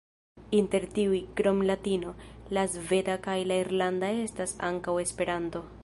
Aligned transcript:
Inter 0.59 0.85
tiuj, 0.95 1.19
krom 1.41 1.61
latino, 1.71 2.13
la 2.59 2.63
sveda 2.77 3.19
kaj 3.29 3.37
la 3.53 3.61
irlanda 3.67 4.11
estas 4.27 4.57
ankaŭ 4.71 4.99
Esperanto. 5.05 5.65